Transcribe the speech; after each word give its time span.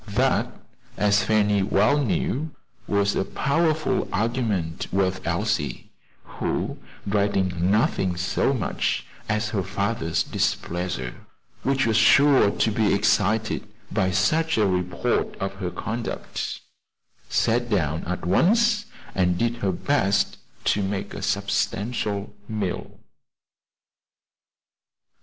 That, 0.15 0.51
as 0.97 1.23
Fanny 1.23 1.61
well 1.61 1.99
knew, 2.03 2.55
was 2.87 3.15
a 3.15 3.23
powerful 3.23 4.09
argument 4.11 4.87
with 4.91 5.21
Elsie, 5.27 5.91
who, 6.23 6.79
dreading 7.07 7.69
nothing 7.69 8.17
so 8.17 8.51
much 8.51 9.05
as 9.29 9.49
her 9.49 9.61
father's 9.61 10.23
displeasure, 10.23 11.13
which 11.61 11.85
was 11.85 11.97
sure 11.97 12.49
to 12.49 12.71
be 12.71 12.95
excited 12.95 13.67
by 13.91 14.09
such 14.09 14.57
a 14.57 14.65
report 14.65 15.35
of 15.37 15.53
her 15.57 15.69
conduct, 15.69 16.61
sat 17.29 17.69
down 17.69 18.03
at 18.05 18.25
once 18.25 18.87
and 19.13 19.37
did 19.37 19.57
her 19.57 19.71
best 19.71 20.37
to 20.63 20.81
make 20.81 21.13
a 21.13 21.21
substantial 21.21 22.33
meal. 22.49 22.99